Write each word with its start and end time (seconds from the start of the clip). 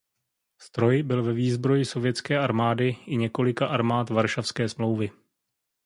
Stroj 0.61 1.03
byl 1.03 1.23
ve 1.23 1.33
výzbroji 1.33 1.85
sovětské 1.85 2.39
armády 2.39 2.89
i 3.05 3.17
několika 3.17 3.67
armád 3.67 4.09
Varšavské 4.09 4.69
smlouvy. 4.69 5.11